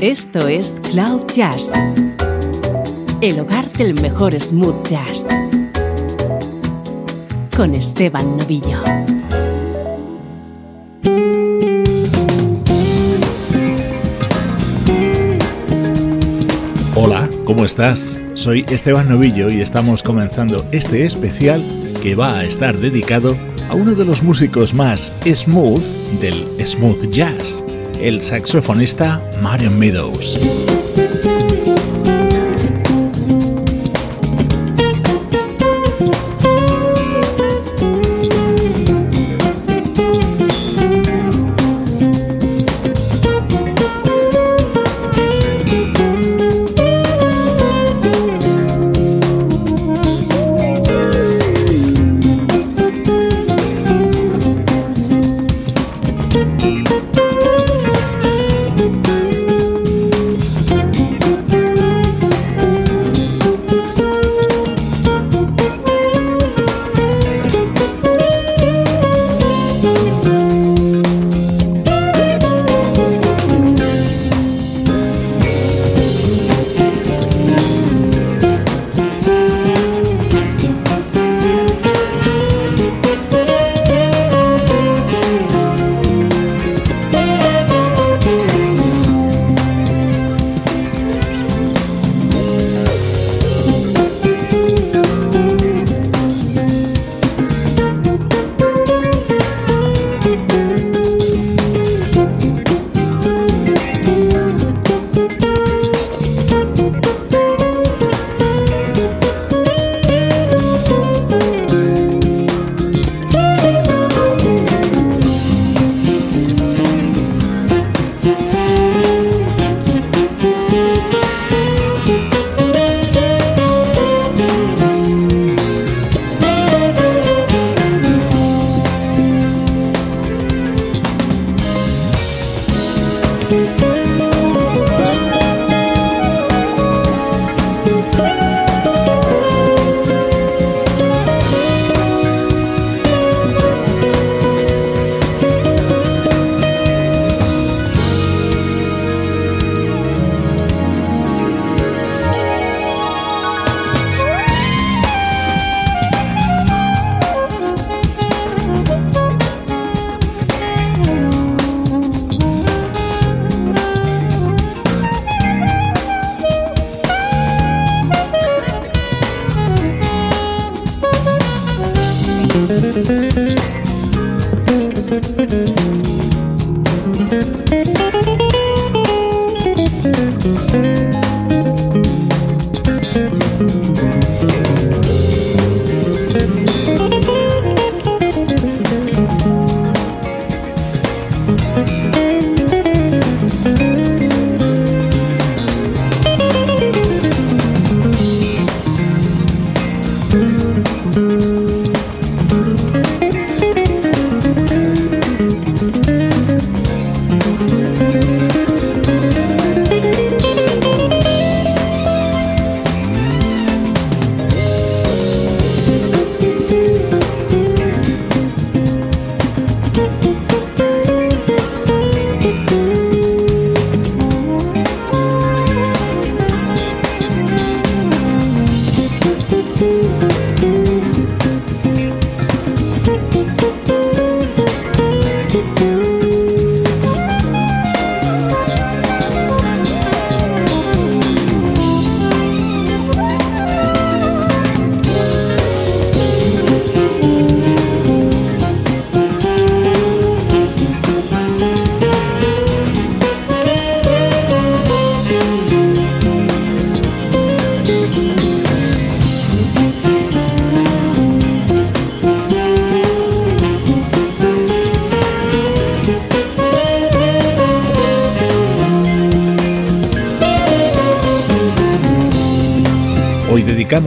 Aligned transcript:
Esto 0.00 0.46
es 0.46 0.80
Cloud 0.92 1.26
Jazz, 1.34 1.72
el 3.20 3.40
hogar 3.40 3.72
del 3.72 4.00
mejor 4.00 4.32
smooth 4.40 4.86
jazz, 4.86 5.26
con 7.56 7.74
Esteban 7.74 8.36
Novillo. 8.36 8.78
Hola, 16.94 17.28
¿cómo 17.44 17.64
estás? 17.64 18.20
Soy 18.34 18.64
Esteban 18.70 19.08
Novillo 19.08 19.50
y 19.50 19.62
estamos 19.62 20.04
comenzando 20.04 20.64
este 20.70 21.06
especial 21.06 21.60
que 22.04 22.14
va 22.14 22.38
a 22.38 22.44
estar 22.44 22.78
dedicado 22.78 23.36
a 23.68 23.74
uno 23.74 23.96
de 23.96 24.04
los 24.04 24.22
músicos 24.22 24.74
más 24.74 25.12
smooth 25.26 25.82
del 26.20 26.46
smooth 26.64 27.10
jazz, 27.10 27.64
el 28.00 28.22
saxofonista 28.22 29.20
Marion 29.40 29.78
Meadows. 29.78 30.87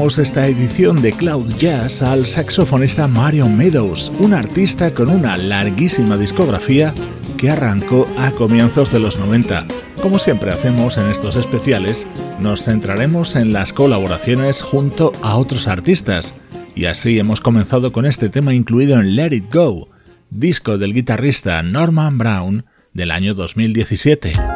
Esta 0.09 0.48
edición 0.48 1.00
de 1.00 1.12
Cloud 1.13 1.53
Jazz 1.59 2.01
al 2.01 2.25
saxofonista 2.25 3.07
Marion 3.07 3.56
Meadows, 3.56 4.12
un 4.19 4.33
artista 4.33 4.95
con 4.95 5.09
una 5.09 5.38
larguísima 5.38 6.18
discografía 6.18 6.92
que 7.38 7.51
arrancó 7.51 8.06
a 8.18 8.31
comienzos 8.31 8.92
de 8.92 9.00
los 9.00 9.19
90. 9.19 9.68
Como 10.01 10.18
siempre 10.18 10.51
hacemos 10.51 10.98
en 10.98 11.06
estos 11.06 11.36
especiales, 11.36 12.07
nos 12.39 12.63
centraremos 12.63 13.36
en 13.36 13.53
las 13.53 13.74
colaboraciones 13.74 14.63
junto 14.63 15.12
a 15.21 15.38
otros 15.38 15.68
artistas, 15.68 16.33
y 16.74 16.86
así 16.86 17.19
hemos 17.19 17.39
comenzado 17.39 17.92
con 17.92 18.07
este 18.07 18.30
tema 18.30 18.56
incluido 18.56 19.00
en 19.00 19.15
Let 19.15 19.36
It 19.36 19.54
Go, 19.54 19.88
disco 20.31 20.80
del 20.80 20.95
guitarrista 20.95 21.62
Norman 21.62 22.18
Brown 22.18 22.65
del 22.94 23.12
año 23.12 23.36
2017. 23.36 24.50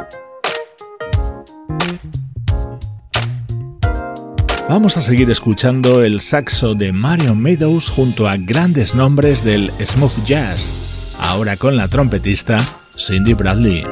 Vamos 4.68 4.98
a 4.98 5.02
seguir 5.02 5.30
escuchando 5.30 6.04
el 6.04 6.22
saxo 6.22 6.74
de 6.74 6.92
Mario 6.92 7.36
Meadows 7.36 7.88
junto 7.88 8.28
a 8.28 8.36
grandes 8.36 8.96
nombres 8.96 9.44
del 9.44 9.72
smooth 9.80 10.26
jazz, 10.26 10.74
ahora 11.20 11.56
con 11.56 11.78
la 11.78 11.88
trompetista 11.88 12.58
Cindy 12.98 13.36
Bradley. 13.36 13.86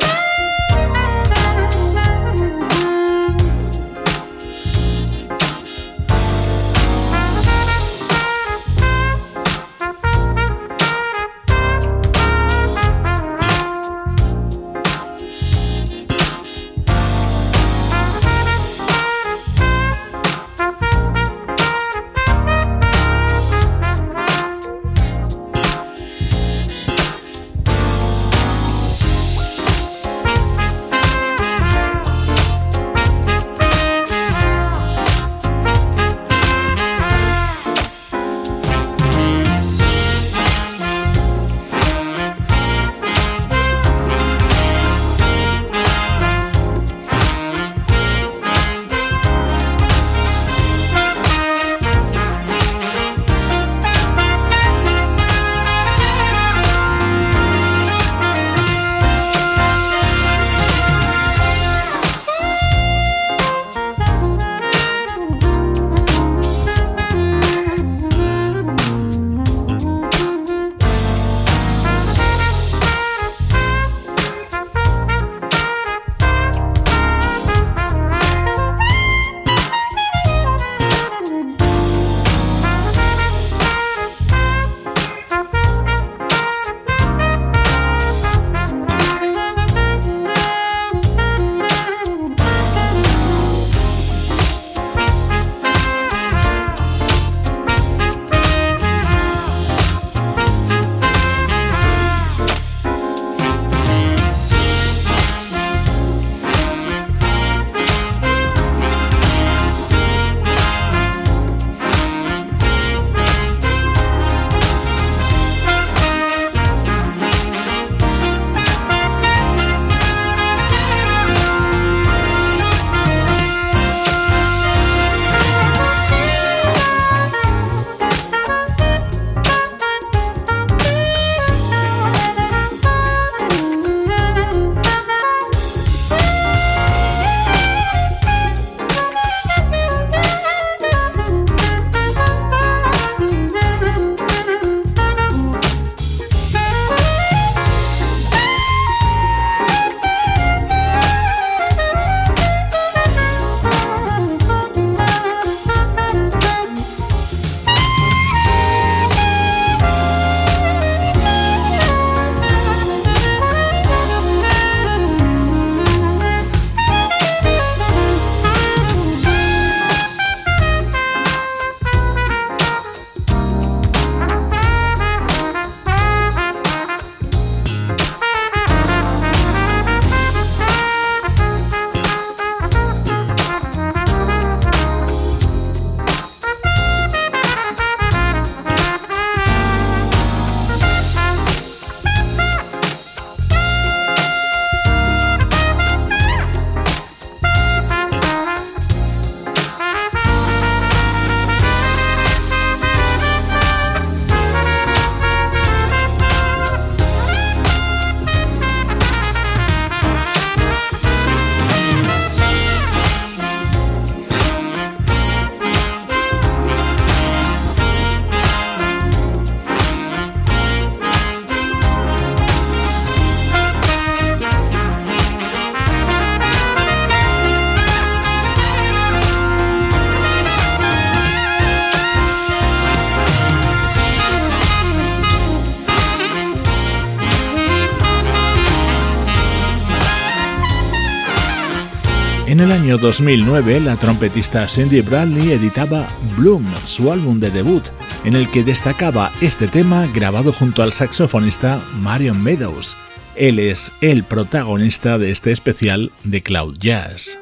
Año 242.84 242.98
2009, 242.98 243.80
la 243.80 243.96
trompetista 243.96 244.68
Cindy 244.68 245.00
Bradley 245.00 245.54
editaba 245.54 246.06
Bloom, 246.36 246.66
su 246.84 247.14
álbum 247.14 247.40
de 247.40 247.50
debut, 247.50 247.82
en 248.26 248.36
el 248.36 248.52
que 248.52 248.62
destacaba 248.62 249.32
este 249.40 249.70
tema 249.70 250.06
grabado 250.14 250.52
junto 250.52 250.84
al 250.84 250.92
saxofonista 250.92 251.80
Marion 252.02 252.44
Meadows. 252.44 252.98
Él 253.38 253.60
es 253.60 253.94
el 254.02 254.26
protagonista 254.26 255.18
de 255.18 255.32
este 255.32 255.54
especial 255.54 256.12
de 256.26 256.44
Cloud 256.44 256.78
Jazz. 256.78 257.40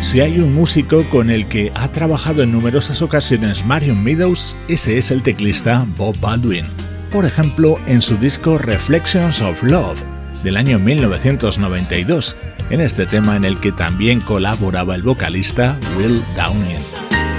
Si 0.00 0.18
hay 0.18 0.40
un 0.40 0.52
músico 0.52 1.04
con 1.10 1.30
el 1.30 1.46
que 1.46 1.70
ha 1.76 1.92
trabajado 1.92 2.42
en 2.42 2.50
numerosas 2.50 3.02
ocasiones 3.02 3.64
Marion 3.64 4.02
Meadows, 4.02 4.56
ese 4.66 4.98
es 4.98 5.12
el 5.12 5.22
teclista 5.22 5.86
Bob 5.96 6.18
Baldwin 6.18 6.64
por 7.12 7.26
ejemplo 7.26 7.78
en 7.86 8.00
su 8.00 8.16
disco 8.16 8.56
Reflections 8.56 9.42
of 9.42 9.62
Love 9.62 10.00
del 10.42 10.56
año 10.56 10.78
1992, 10.78 12.36
en 12.70 12.80
este 12.80 13.06
tema 13.06 13.36
en 13.36 13.44
el 13.44 13.60
que 13.60 13.70
también 13.70 14.20
colaboraba 14.20 14.94
el 14.94 15.02
vocalista 15.02 15.76
Will 15.98 16.24
Downing. 16.34 17.31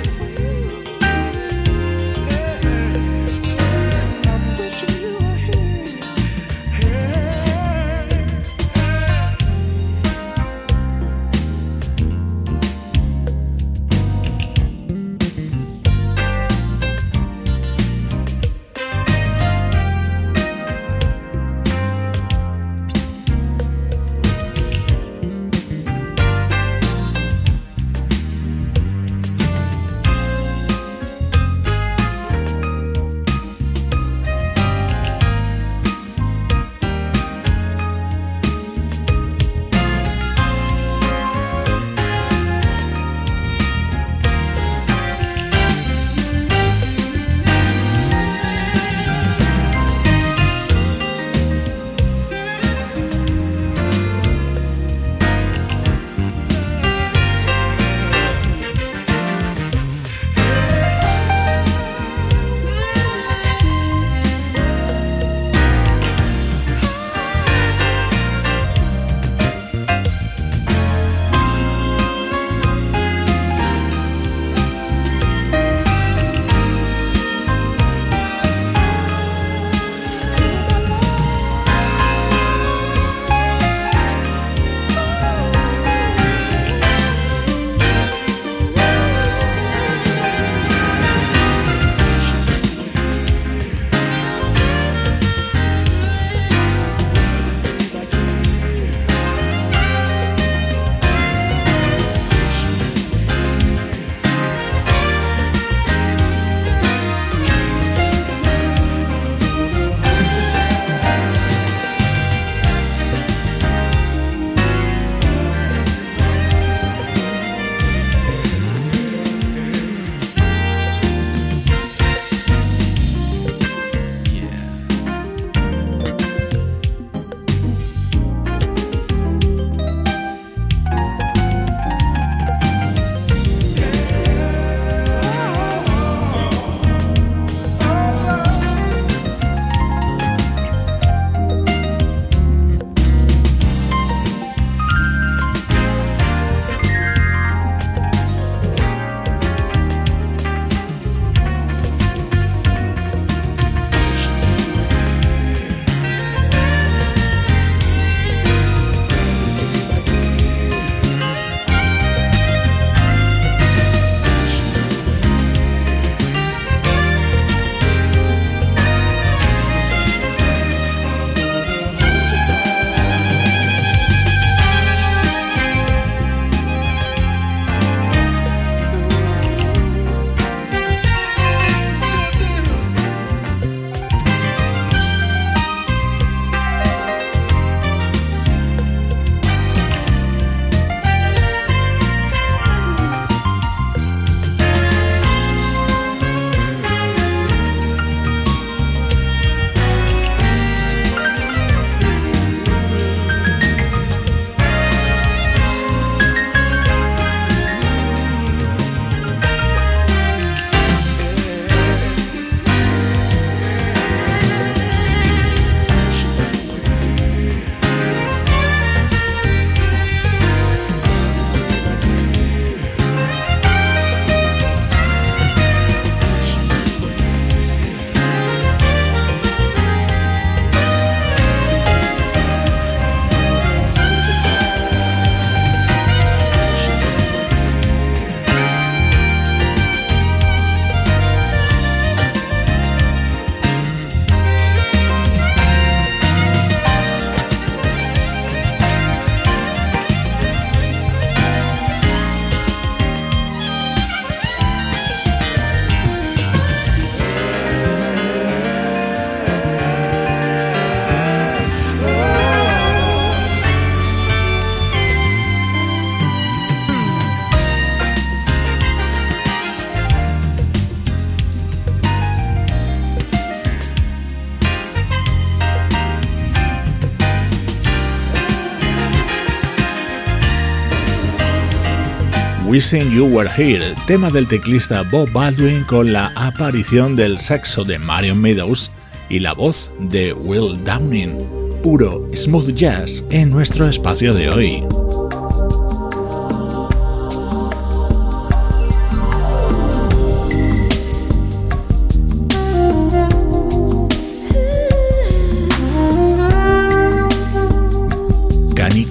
Wishing 282.65 283.11
You 283.11 283.25
Were 283.25 283.49
Here, 283.49 283.93
tema 284.07 284.29
del 284.29 284.47
teclista 284.47 285.03
Bob 285.11 285.29
Baldwin 285.31 285.83
con 285.83 286.13
la 286.13 286.31
aparición 286.35 287.15
del 287.15 287.39
saxo 287.39 287.83
de 287.83 287.99
Marion 287.99 288.39
Meadows 288.39 288.89
y 289.29 289.39
la 289.39 289.53
voz 289.53 289.91
de 289.99 290.31
Will 290.31 290.81
Downing. 290.85 291.37
Puro 291.83 292.25
smooth 292.33 292.73
jazz 292.73 293.23
en 293.31 293.49
nuestro 293.49 293.85
espacio 293.85 294.33
de 294.33 294.49
hoy. 294.49 295.02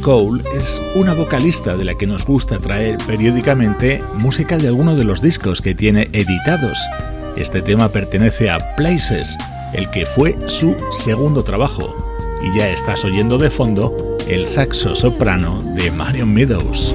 Cole 0.02 0.42
es 0.54 0.82
una 0.96 1.14
vocalista 1.14 1.76
de 1.76 1.84
la 1.84 1.94
que 1.94 2.06
nos 2.06 2.26
gusta 2.26 2.58
traer 2.58 2.98
periódicamente 3.06 4.02
música 4.14 4.58
de 4.58 4.68
alguno 4.68 4.96
de 4.96 5.04
los 5.04 5.22
discos 5.22 5.60
que 5.60 5.74
tiene 5.74 6.10
editados. 6.12 6.78
Este 7.36 7.62
tema 7.62 7.88
pertenece 7.88 8.50
a 8.50 8.58
Places, 8.76 9.38
el 9.72 9.88
que 9.90 10.04
fue 10.04 10.36
su 10.48 10.74
segundo 10.90 11.44
trabajo, 11.44 11.94
y 12.42 12.58
ya 12.58 12.68
estás 12.68 13.04
oyendo 13.04 13.38
de 13.38 13.50
fondo 13.50 13.94
el 14.28 14.48
saxo 14.48 14.96
soprano 14.96 15.62
de 15.76 15.90
Marion 15.90 16.32
Meadows. 16.32 16.94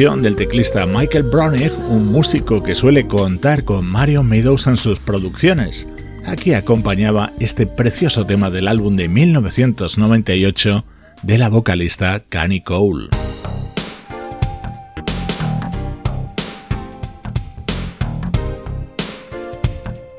Del 0.00 0.34
teclista 0.34 0.86
Michael 0.86 1.24
Browning, 1.24 1.70
un 1.90 2.06
músico 2.10 2.62
que 2.62 2.74
suele 2.74 3.06
contar 3.06 3.64
con 3.64 3.84
Mario 3.84 4.22
Meadows 4.22 4.66
en 4.66 4.78
sus 4.78 4.98
producciones. 4.98 5.86
Aquí 6.24 6.54
acompañaba 6.54 7.32
este 7.38 7.66
precioso 7.66 8.24
tema 8.24 8.48
del 8.48 8.66
álbum 8.68 8.96
de 8.96 9.08
1998 9.08 10.84
de 11.22 11.36
la 11.36 11.50
vocalista 11.50 12.24
Canny 12.30 12.62
Cole. 12.62 13.10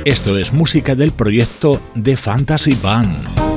Esto 0.05 0.37
es 0.37 0.53
música 0.53 0.93
del 0.93 1.11
proyecto 1.11 1.81
The 1.99 2.17
Fantasy 2.17 2.77
Band. 2.83 3.50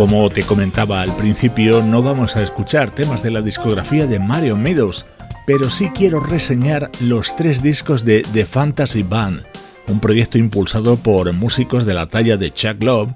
Como 0.00 0.30
te 0.30 0.44
comentaba 0.44 1.02
al 1.02 1.14
principio, 1.14 1.82
no 1.82 2.00
vamos 2.00 2.34
a 2.34 2.40
escuchar 2.40 2.90
temas 2.90 3.22
de 3.22 3.30
la 3.30 3.42
discografía 3.42 4.06
de 4.06 4.18
Mario 4.18 4.56
Meadows, 4.56 5.04
pero 5.46 5.68
sí 5.68 5.90
quiero 5.94 6.20
reseñar 6.20 6.90
los 7.00 7.36
tres 7.36 7.62
discos 7.62 8.02
de 8.06 8.22
The 8.32 8.46
Fantasy 8.46 9.02
Band, 9.02 9.44
un 9.88 10.00
proyecto 10.00 10.38
impulsado 10.38 10.96
por 10.96 11.30
músicos 11.34 11.84
de 11.84 11.92
la 11.92 12.06
talla 12.06 12.38
de 12.38 12.50
Chuck 12.50 12.82
Love, 12.82 13.10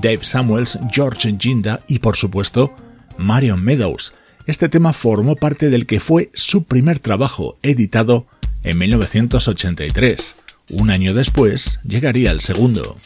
Dave 0.00 0.20
Samuels, 0.22 0.78
George 0.92 1.34
Ginda 1.40 1.80
y 1.88 1.98
por 1.98 2.16
supuesto 2.16 2.72
Marion 3.16 3.64
Meadows. 3.64 4.12
Este 4.46 4.68
tema 4.68 4.92
formó 4.92 5.34
parte 5.34 5.70
del 5.70 5.86
que 5.86 5.98
fue 5.98 6.30
su 6.34 6.62
primer 6.62 7.00
trabajo, 7.00 7.58
editado 7.64 8.28
en 8.62 8.78
1983. 8.78 10.36
Un 10.70 10.90
año 10.90 11.14
después 11.14 11.80
llegaría 11.82 12.30
el 12.30 12.40
segundo. 12.42 12.96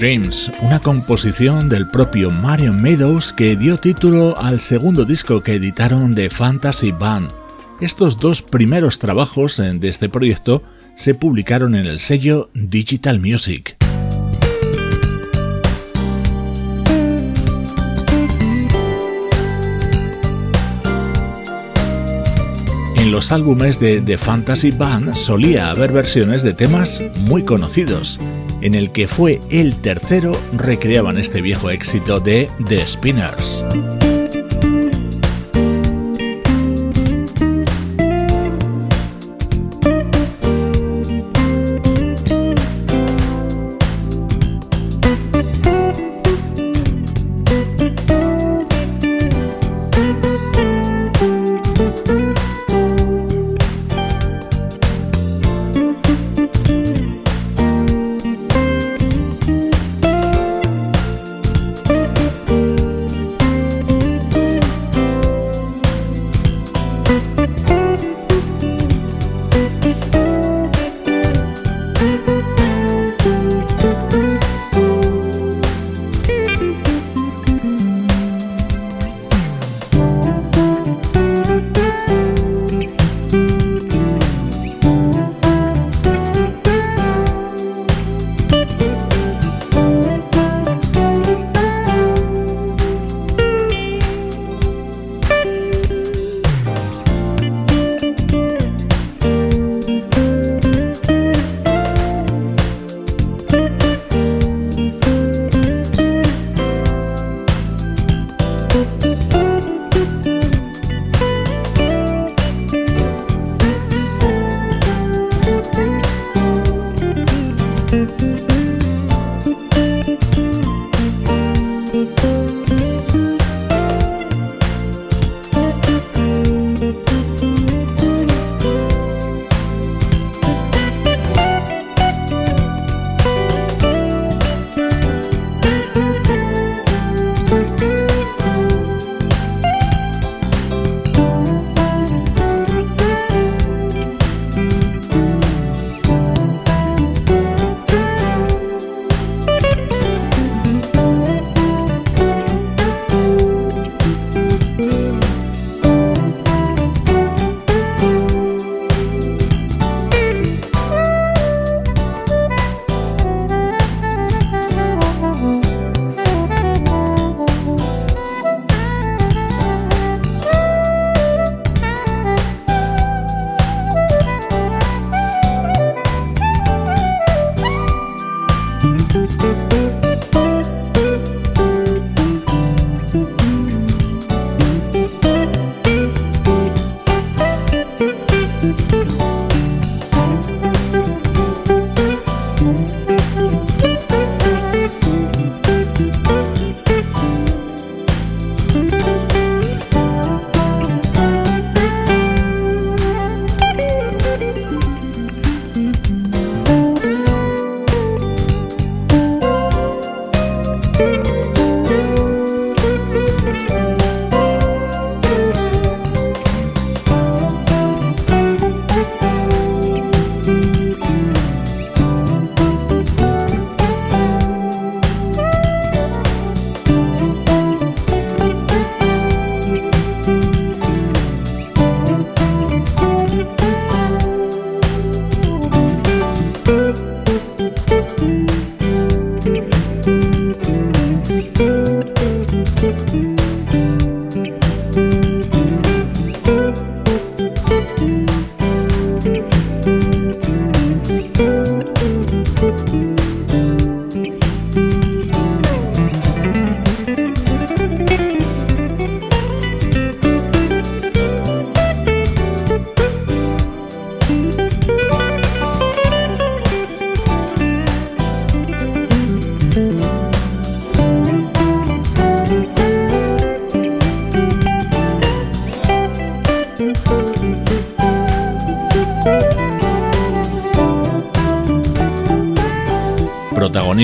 Dreams, 0.00 0.50
una 0.62 0.80
composición 0.80 1.68
del 1.68 1.86
propio 1.86 2.30
Marion 2.30 2.80
Meadows 2.80 3.34
que 3.34 3.54
dio 3.54 3.76
título 3.76 4.34
al 4.38 4.58
segundo 4.58 5.04
disco 5.04 5.42
que 5.42 5.56
editaron 5.56 6.14
de 6.14 6.30
Fantasy 6.30 6.90
Band. 6.90 7.30
Estos 7.82 8.18
dos 8.18 8.40
primeros 8.40 8.98
trabajos 8.98 9.58
de 9.58 9.86
este 9.86 10.08
proyecto 10.08 10.62
se 10.96 11.12
publicaron 11.12 11.74
en 11.74 11.84
el 11.84 12.00
sello 12.00 12.48
Digital 12.54 13.20
Music. 13.20 13.76
En 22.96 23.12
los 23.12 23.32
álbumes 23.32 23.78
de 23.78 24.00
The 24.00 24.16
Fantasy 24.16 24.70
Band 24.70 25.14
solía 25.14 25.68
haber 25.68 25.92
versiones 25.92 26.42
de 26.42 26.54
temas 26.54 27.02
muy 27.18 27.44
conocidos 27.44 28.18
en 28.60 28.74
el 28.74 28.90
que 28.90 29.08
fue 29.08 29.40
el 29.50 29.76
tercero, 29.76 30.32
recreaban 30.52 31.18
este 31.18 31.40
viejo 31.40 31.70
éxito 31.70 32.20
de 32.20 32.48
The 32.68 32.86
Spinners. 32.86 33.64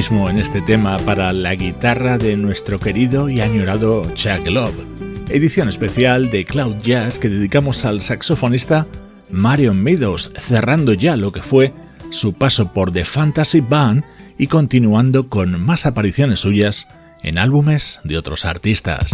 En 0.08 0.38
este 0.38 0.62
tema 0.62 0.98
para 0.98 1.32
la 1.32 1.56
guitarra 1.56 2.16
de 2.16 2.36
nuestro 2.36 2.78
querido 2.78 3.28
y 3.28 3.40
añorado 3.40 4.08
Chuck 4.14 4.46
Love. 4.46 4.86
Edición 5.30 5.68
especial 5.68 6.30
de 6.30 6.44
Cloud 6.44 6.76
Jazz 6.76 7.18
que 7.18 7.28
dedicamos 7.28 7.84
al 7.84 8.02
saxofonista 8.02 8.86
Marion 9.32 9.82
Meadows, 9.82 10.30
cerrando 10.38 10.92
ya 10.92 11.16
lo 11.16 11.32
que 11.32 11.42
fue 11.42 11.72
su 12.10 12.34
paso 12.34 12.72
por 12.72 12.92
The 12.92 13.04
Fantasy 13.04 13.60
Band 13.60 14.04
y 14.38 14.46
continuando 14.46 15.28
con 15.28 15.60
más 15.60 15.86
apariciones 15.86 16.38
suyas 16.38 16.86
en 17.24 17.36
álbumes 17.36 17.98
de 18.04 18.16
otros 18.16 18.44
artistas. 18.44 19.10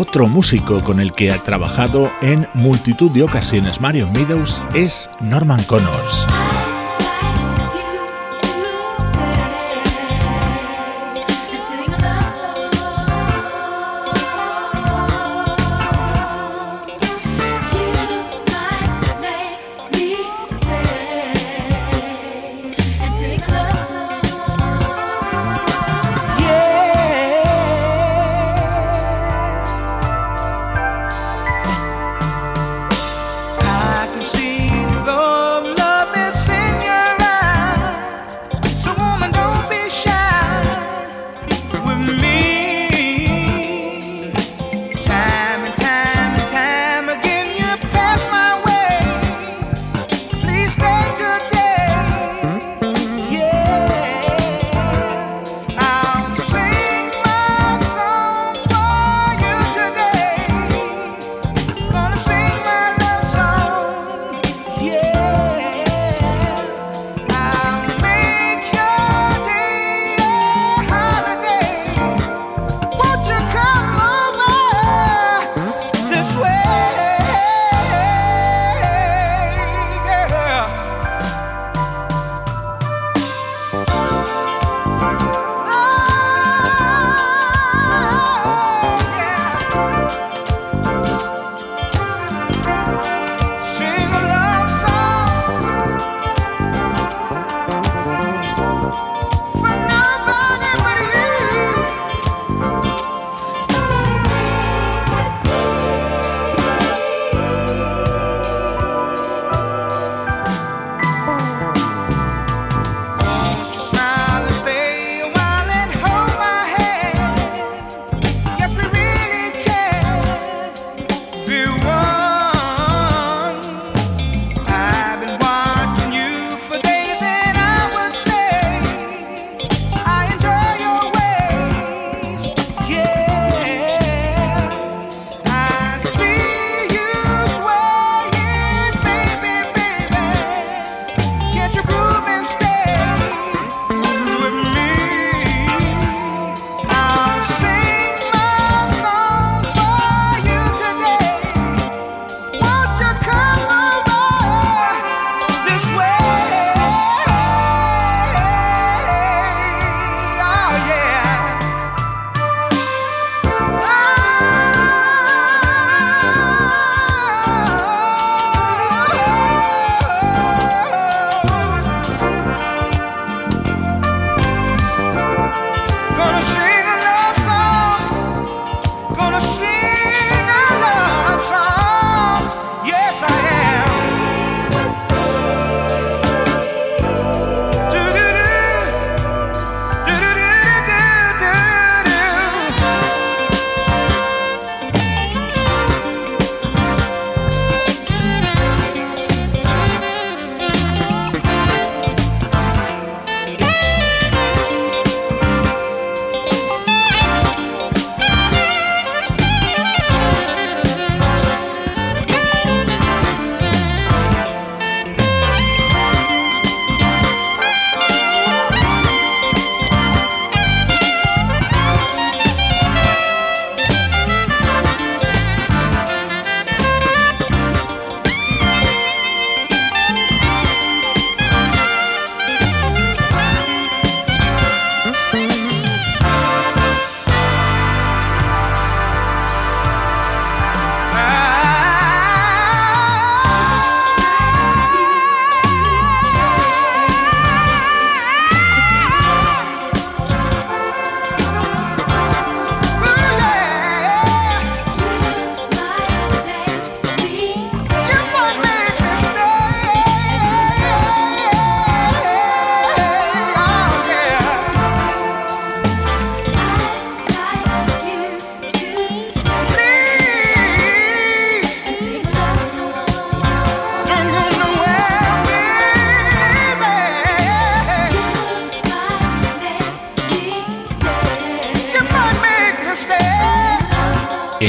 Otro 0.00 0.28
músico 0.28 0.82
con 0.82 0.98
el 0.98 1.12
que 1.12 1.30
ha 1.30 1.36
trabajado 1.36 2.10
en 2.22 2.48
multitud 2.54 3.10
de 3.10 3.22
ocasiones 3.22 3.82
Marion 3.82 4.10
Meadows 4.12 4.62
es 4.72 5.10
Norman 5.20 5.62
Connors. 5.64 6.26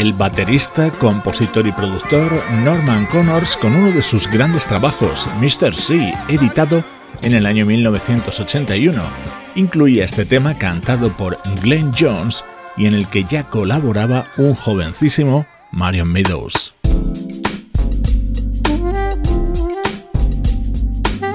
El 0.02 0.14
baterista, 0.14 0.90
compositor 0.90 1.68
y 1.68 1.72
productor 1.72 2.34
Norman 2.64 3.06
Connors 3.06 3.56
con 3.56 3.76
uno 3.76 3.92
de 3.92 4.02
sus 4.02 4.28
grandes 4.28 4.66
trabajos, 4.66 5.30
Mr. 5.40 5.76
C, 5.76 6.16
editado 6.28 6.84
en 7.22 7.36
el 7.36 7.46
año 7.46 7.68
1981. 7.68 9.04
Incluía 9.54 10.04
este 10.04 10.26
tema 10.26 10.58
cantado 10.58 11.16
por 11.16 11.38
Glenn 11.62 11.94
Jones 11.98 12.44
y 12.78 12.88
en 12.88 12.96
el 12.96 13.08
que 13.10 13.26
ya 13.26 13.44
colaboraba 13.44 14.26
un 14.38 14.56
jovencísimo 14.56 15.46
Marion 15.72 16.12
Meadows. 16.12 16.74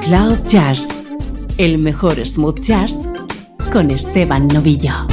Cloud 0.07 0.39
Jazz, 0.45 1.05
el 1.57 1.79
mejor 1.79 2.27
smooth 2.27 2.61
jazz 2.61 3.09
con 3.71 3.93
Esteban 3.93 4.49
Novillo. 4.49 5.07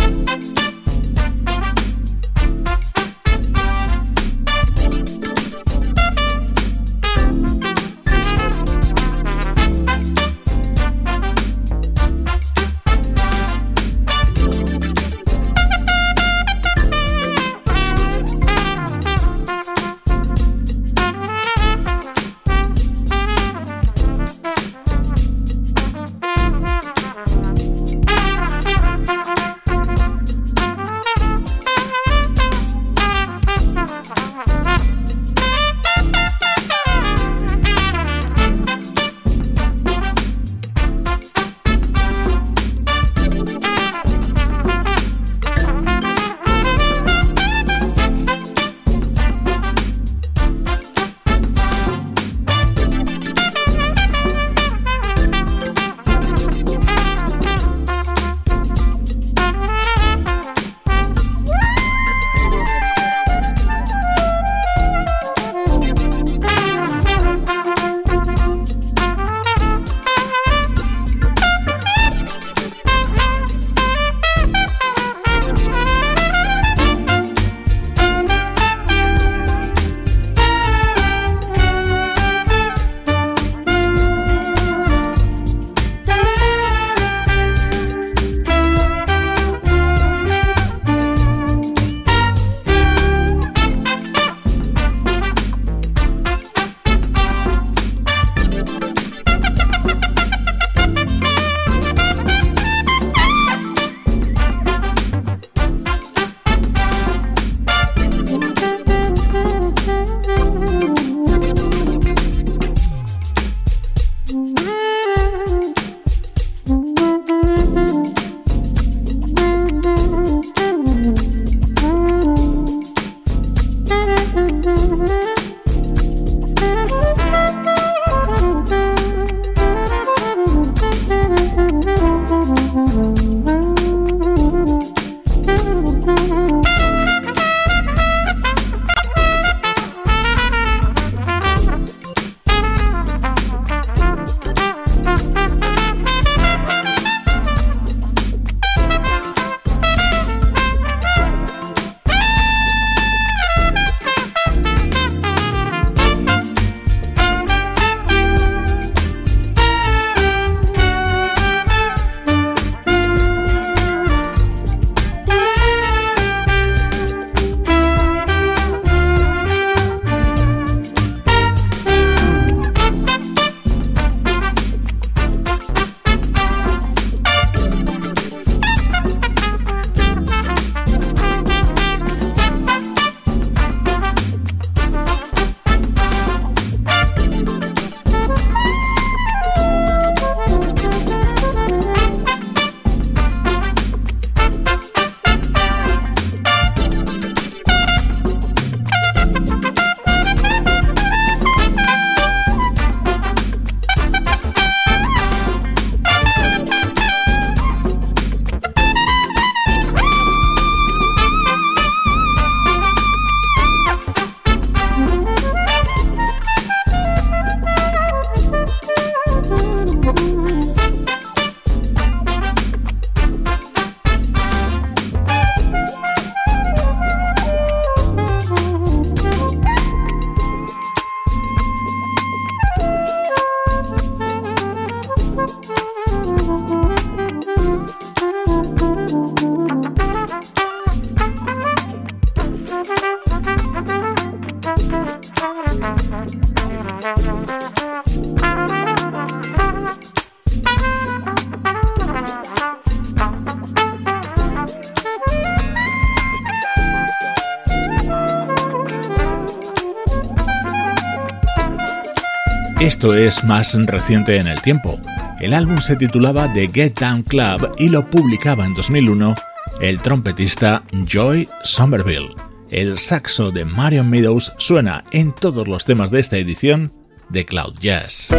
Esto 263.03 263.15
es 263.15 263.43
más 263.43 263.73
reciente 263.85 264.37
en 264.37 264.47
el 264.47 264.61
tiempo. 264.61 264.97
El 265.41 265.53
álbum 265.53 265.77
se 265.79 265.97
titulaba 265.97 266.53
The 266.53 266.69
Get 266.73 267.01
Down 267.01 267.23
Club 267.23 267.73
y 267.77 267.89
lo 267.89 268.09
publicaba 268.09 268.65
en 268.65 268.73
2001 268.75 269.35
el 269.81 269.99
trompetista 269.99 270.85
Joy 271.05 271.49
Somerville. 271.65 272.33
El 272.71 272.97
saxo 272.99 273.51
de 273.51 273.65
Marion 273.65 274.09
Meadows 274.09 274.53
suena 274.57 275.03
en 275.11 275.35
todos 275.35 275.67
los 275.67 275.83
temas 275.83 276.11
de 276.11 276.21
esta 276.21 276.37
edición 276.37 276.93
de 277.27 277.45
Cloud 277.45 277.73
Jazz. 277.81 278.29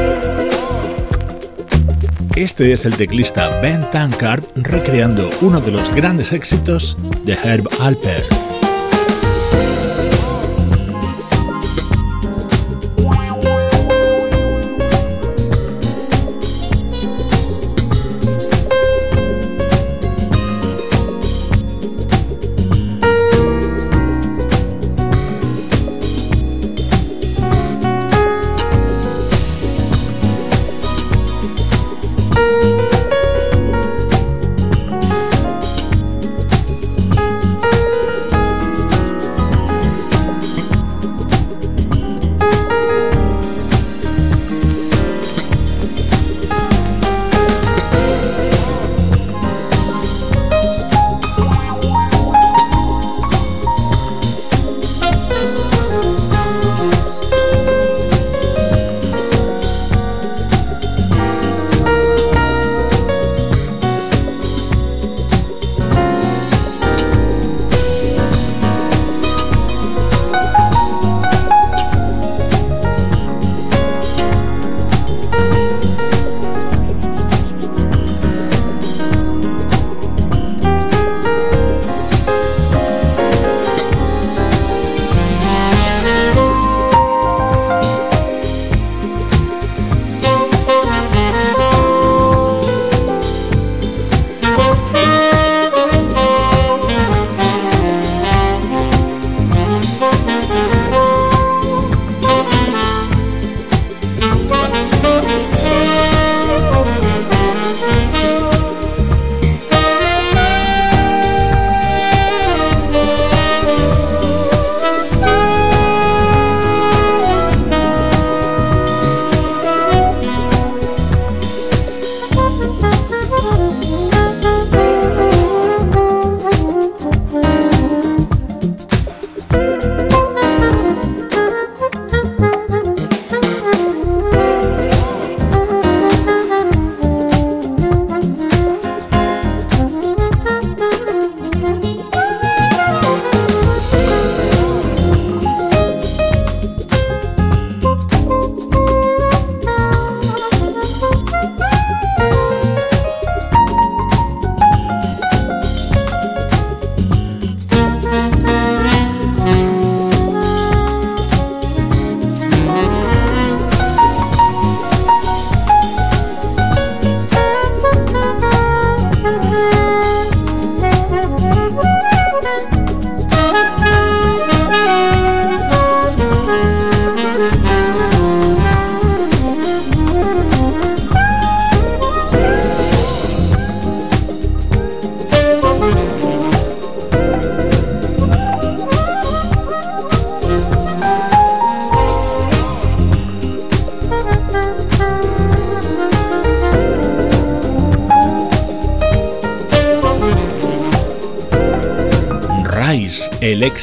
Este 2.34 2.72
es 2.72 2.86
el 2.86 2.96
teclista 2.96 3.60
Ben 3.60 3.80
Tankard 3.92 4.44
recreando 4.56 5.28
uno 5.42 5.60
de 5.60 5.72
los 5.72 5.94
grandes 5.94 6.32
éxitos 6.32 6.96
de 7.26 7.34
Herb 7.34 7.68
Alper. 7.82 8.73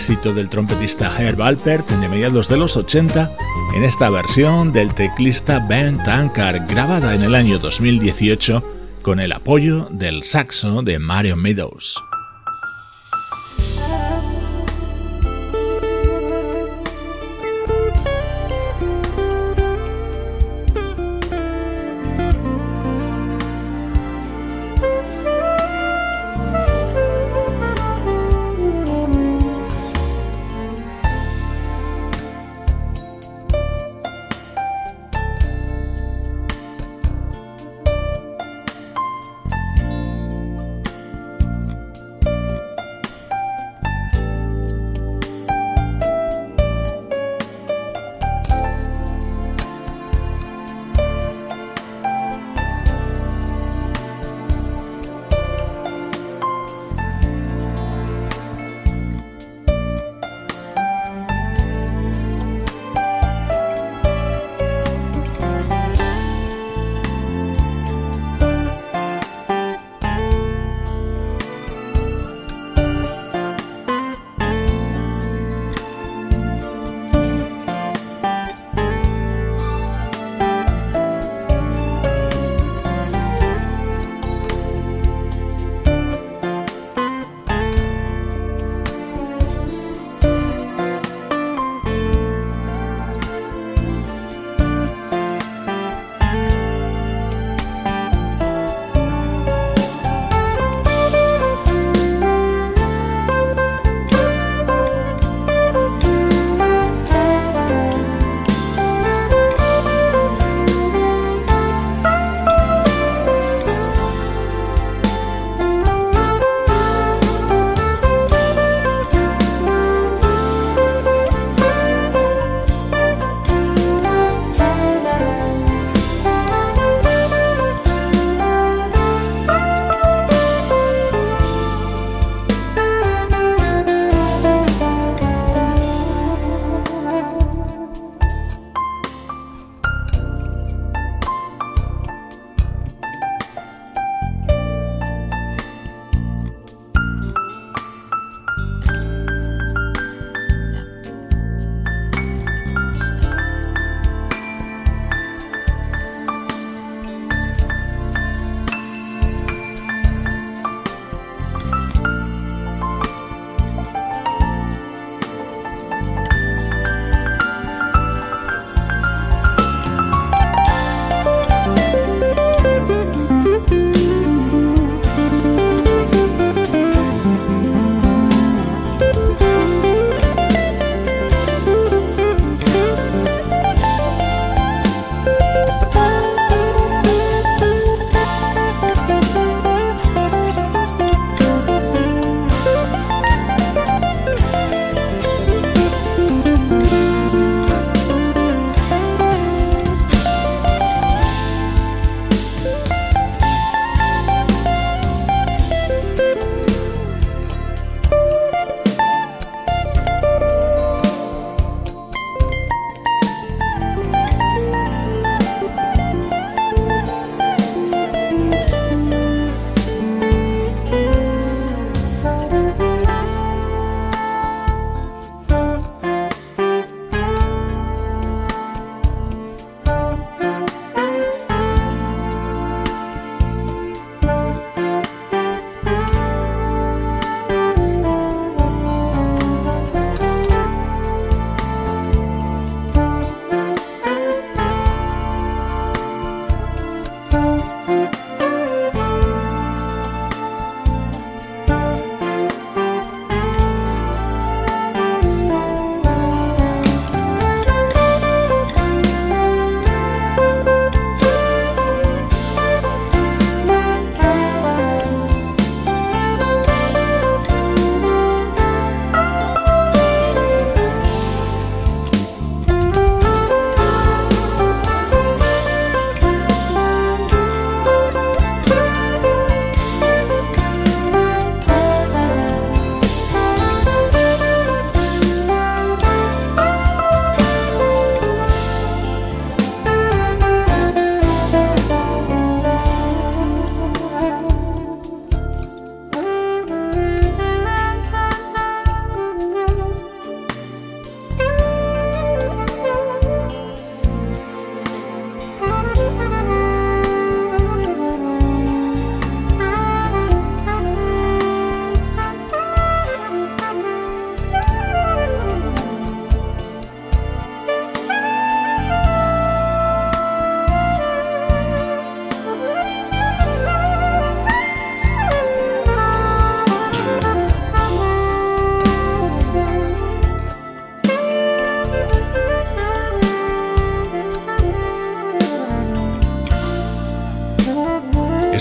Éxito 0.02 0.34
del 0.34 0.50
trompetista 0.50 1.14
Herb 1.16 1.44
Alpert 1.44 1.88
de 1.88 2.10
mediados 2.10 2.50
de 2.50 2.58
los 2.58 2.76
80 2.76 3.32
en 3.76 3.84
esta 3.84 4.10
versión 4.10 4.74
del 4.74 4.96
teclista 4.96 5.64
Ben 5.70 6.02
Tankard 6.04 6.68
grabada 6.68 7.14
en 7.14 7.22
el 7.22 7.36
año 7.36 7.60
2018 7.60 8.64
con 9.04 9.20
el 9.20 9.32
apoyo 9.32 9.90
del 9.92 10.24
saxo 10.24 10.82
de 10.82 10.98
Mario 10.98 11.36
Meadows. 11.36 12.02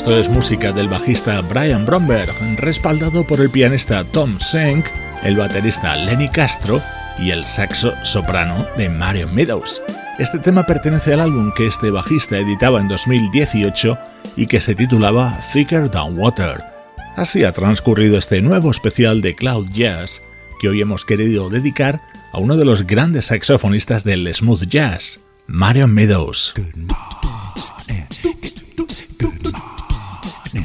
Esto 0.01 0.17
es 0.17 0.31
música 0.31 0.73
del 0.73 0.89
bajista 0.89 1.43
Brian 1.43 1.85
Bromberg, 1.85 2.33
respaldado 2.57 3.27
por 3.27 3.39
el 3.39 3.51
pianista 3.51 4.03
Tom 4.03 4.41
Senk, 4.41 4.87
el 5.25 5.37
baterista 5.37 5.95
Lenny 5.95 6.31
Castro 6.31 6.81
y 7.19 7.33
el 7.33 7.45
saxo 7.45 7.93
soprano 8.03 8.67
de 8.79 8.89
Mario 8.89 9.29
Meadows. 9.29 9.83
Este 10.19 10.39
tema 10.39 10.65
pertenece 10.65 11.13
al 11.13 11.21
álbum 11.21 11.53
que 11.55 11.67
este 11.67 11.91
bajista 11.91 12.39
editaba 12.39 12.81
en 12.81 12.89
2018 12.89 13.99
y 14.37 14.47
que 14.47 14.63
se 14.63 14.75
titulaba 14.75 15.39
Thicker 15.53 15.91
Than 15.91 16.19
Water. 16.19 16.65
Así 17.17 17.45
ha 17.45 17.53
transcurrido 17.53 18.17
este 18.17 18.41
nuevo 18.41 18.71
especial 18.71 19.21
de 19.21 19.35
Cloud 19.35 19.69
Jazz 19.71 20.23
que 20.63 20.71
hoy 20.71 20.81
hemos 20.81 21.05
querido 21.05 21.51
dedicar 21.51 22.01
a 22.33 22.39
uno 22.39 22.57
de 22.57 22.65
los 22.65 22.87
grandes 22.87 23.27
saxofonistas 23.27 24.03
del 24.03 24.35
smooth 24.35 24.63
jazz, 24.63 25.21
Mario 25.47 25.89
Meadows. 25.89 26.55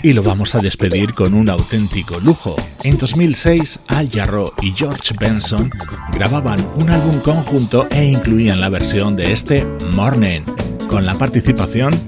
Y 0.05 0.13
lo 0.13 0.21
vamos 0.21 0.53
a 0.53 0.59
despedir 0.59 1.15
con 1.15 1.33
un 1.33 1.49
auténtico 1.49 2.19
lujo. 2.19 2.55
En 2.83 2.95
2006, 2.95 3.79
Al 3.87 4.07
Jarreau 4.07 4.51
y 4.61 4.71
George 4.71 5.15
Benson 5.19 5.71
grababan 6.13 6.63
un 6.75 6.91
álbum 6.91 7.19
conjunto 7.21 7.87
e 7.89 8.05
incluían 8.05 8.61
la 8.61 8.69
versión 8.69 9.15
de 9.15 9.31
este 9.31 9.65
Morning, 9.93 10.41
con 10.87 11.07
la 11.07 11.15
participación 11.15 11.99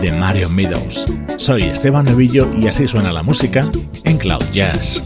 de 0.00 0.10
Mario 0.10 0.50
Meadows. 0.50 1.06
Soy 1.36 1.62
Esteban 1.62 2.06
Novillo 2.06 2.50
y 2.56 2.66
así 2.66 2.88
suena 2.88 3.12
la 3.12 3.22
música 3.22 3.70
en 4.02 4.18
Cloud 4.18 4.42
Jazz. 4.52 5.00